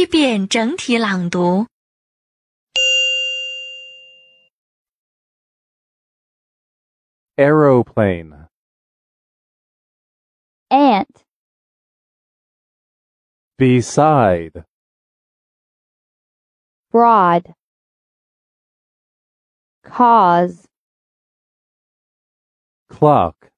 [0.00, 1.66] 一遍整体朗读。
[7.38, 8.48] aeroplane,
[10.70, 11.24] ant,
[13.58, 14.64] beside,
[16.90, 17.52] broad,
[19.84, 20.66] cause,
[22.88, 23.50] clock,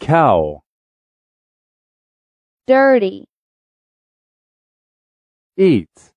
[0.00, 0.62] cow,
[2.66, 3.26] dirty,
[5.57, 6.11] eat,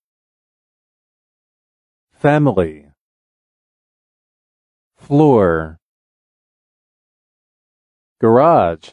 [2.12, 2.88] family,
[4.96, 5.78] floor,
[8.18, 8.90] garage,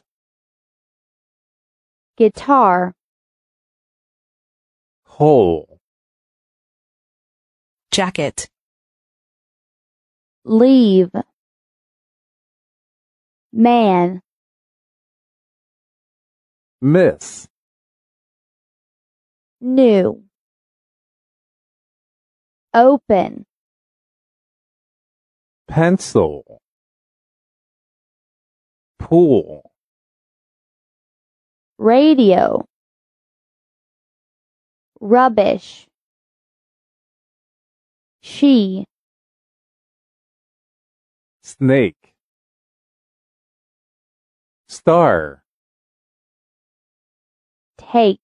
[2.18, 2.94] guitar,
[5.06, 5.80] hole,
[7.92, 8.50] Jacket,
[10.44, 11.12] leave,
[13.54, 14.22] man,
[16.82, 17.48] miss,
[19.62, 20.22] new,
[22.74, 23.46] open,
[25.68, 26.62] pencil,
[29.00, 29.72] pool,
[31.78, 32.66] radio,
[35.00, 35.88] rubbish,
[38.22, 38.86] she,
[41.44, 42.14] snake,
[44.68, 45.44] star,
[47.78, 48.20] take.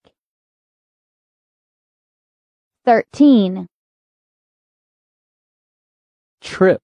[2.85, 3.67] Thirteen,
[6.41, 6.81] trip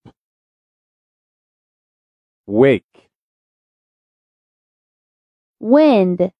[2.47, 3.09] wake
[5.59, 6.31] wind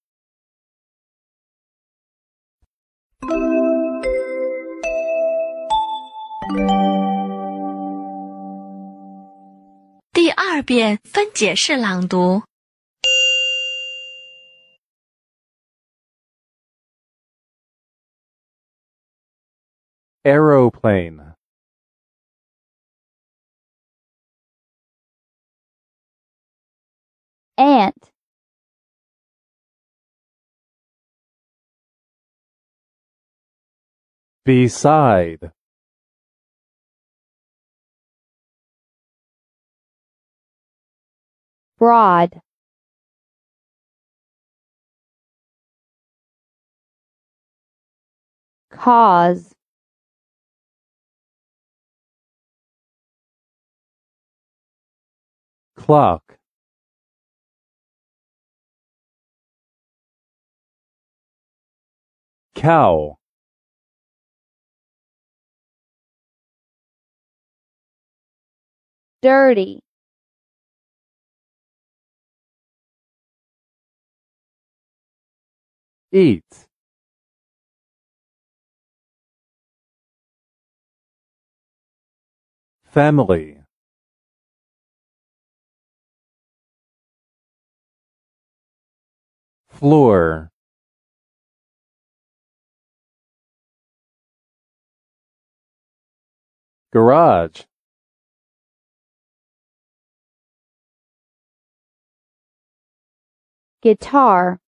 [20.24, 21.25] Aeroplane
[27.58, 28.10] ant,
[34.44, 35.52] beside,
[41.78, 42.40] broad,
[48.70, 49.54] cause,
[55.76, 56.25] clock,
[62.56, 63.18] cow,
[69.22, 69.80] dirty,
[76.12, 76.42] eat,
[82.86, 83.60] family,
[89.68, 90.50] floor,
[96.92, 97.62] garage,
[103.82, 104.60] guitar,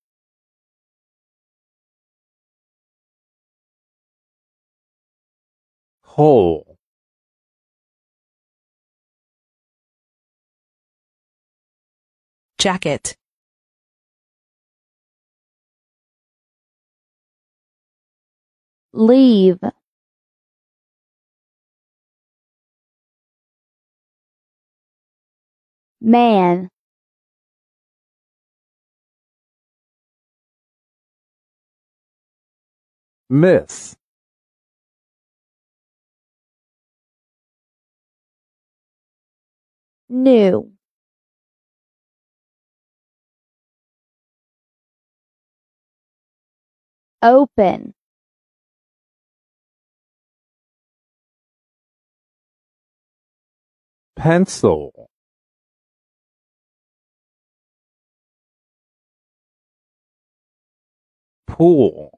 [6.03, 6.77] hole,
[12.57, 13.15] Jacket,
[18.91, 19.59] leave,
[26.01, 26.69] man,
[33.29, 33.95] miss,
[40.09, 40.71] new,
[47.21, 47.93] open,
[54.15, 55.09] pencil,
[61.59, 62.09] pool,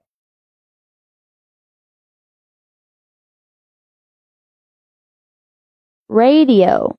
[6.09, 6.93] radio,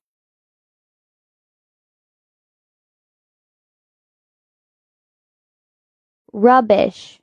[6.33, 7.21] rubbish,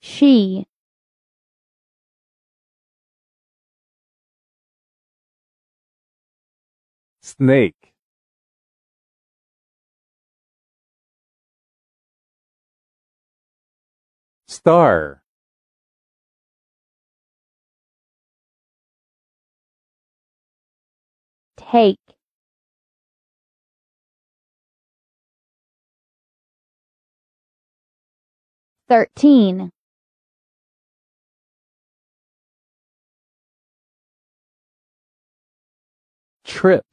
[0.00, 0.66] she,
[7.22, 7.79] snake,
[14.60, 15.22] star,
[21.56, 21.98] take,
[28.88, 29.70] thirteen,
[36.44, 36.84] trip,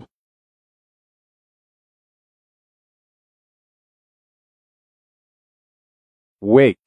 [6.42, 6.87] wake,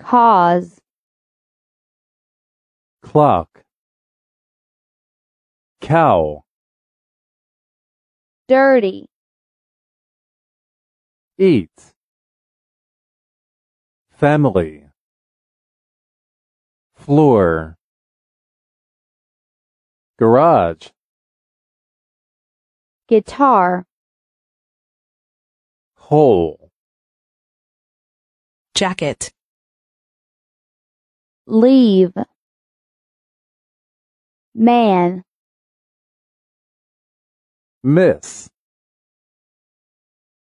[0.00, 0.80] cause,
[3.02, 3.62] clock,
[5.80, 6.42] cow,
[8.48, 9.06] dirty,
[11.38, 11.70] eat,
[14.10, 14.84] family,
[16.94, 17.76] floor,
[20.18, 20.88] garage,
[23.08, 23.84] guitar,
[25.96, 26.70] hole,
[28.74, 29.32] jacket,
[31.50, 32.12] leave,
[34.54, 35.24] man,
[37.82, 38.48] miss,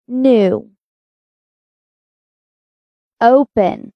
[0.07, 0.71] new,
[3.19, 3.92] open,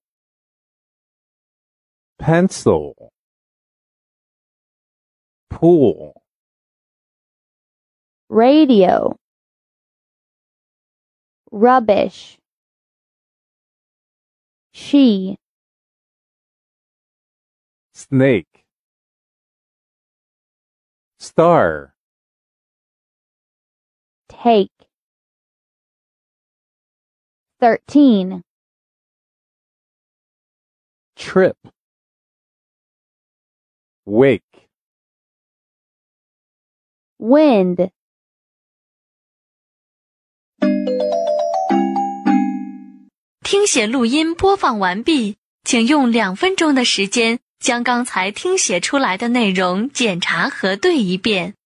[2.20, 3.12] pencil,
[5.50, 6.22] pool,
[8.30, 9.16] radio,
[11.52, 12.38] rubbish,
[14.74, 15.38] she,
[17.99, 18.65] snake,
[21.19, 21.95] star,
[24.29, 24.71] take,
[27.61, 28.43] thirteen,
[31.17, 31.57] trip,
[34.05, 34.43] wake,
[37.19, 37.91] wind,
[43.43, 51.59] 听写录音播放完毕，请用两分钟的时间 将刚才听写出来的内容检查核对一遍。